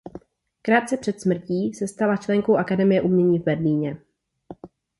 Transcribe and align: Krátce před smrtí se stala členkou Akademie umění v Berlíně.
Krátce 0.61 0.97
před 0.97 1.21
smrtí 1.21 1.73
se 1.73 1.87
stala 1.87 2.15
členkou 2.17 2.55
Akademie 2.55 3.01
umění 3.01 3.39
v 3.39 3.43
Berlíně. 3.43 3.97